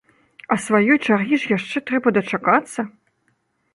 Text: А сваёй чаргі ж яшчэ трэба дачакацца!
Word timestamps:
А 0.53 0.55
сваёй 0.67 0.95
чаргі 1.07 1.39
ж 1.43 1.53
яшчэ 1.57 1.77
трэба 1.91 2.17
дачакацца! 2.19 2.81